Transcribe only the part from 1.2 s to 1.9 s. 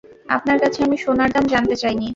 দাম জানতে